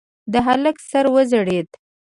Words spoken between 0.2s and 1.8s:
د هلک سر وځړېد.